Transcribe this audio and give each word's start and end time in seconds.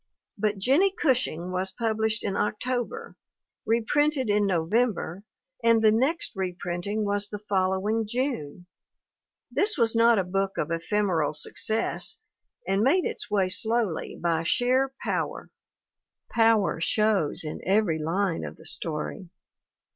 But 0.35 0.57
Jennie 0.57 0.95
Gush 0.99 1.27
ing 1.27 1.51
was 1.51 1.69
published 1.71 2.23
in 2.23 2.35
October, 2.35 3.15
reprinted 3.67 4.31
in 4.31 4.47
Novem 4.47 4.93
ber 4.95 5.23
and 5.63 5.79
the 5.83 5.91
next 5.91 6.31
reprinting 6.35 7.05
was 7.05 7.29
the 7.29 7.37
following 7.37 8.07
June! 8.07 8.65
This 9.51 9.77
was 9.77 9.95
not 9.95 10.17
a 10.17 10.23
book 10.23 10.57
of 10.57 10.71
ephemeral 10.71 11.33
success 11.33 12.17
and 12.67 12.81
made 12.81 13.05
its 13.05 13.29
way 13.29 13.47
slowly 13.47 14.17
by 14.19 14.41
sheer 14.41 14.91
power. 15.03 15.51
Power 16.31 16.79
shows 16.81 17.43
in 17.43 17.61
every 17.63 17.99
line 17.99 18.43
of 18.43 18.55
the 18.57 18.65
story. 18.65 19.29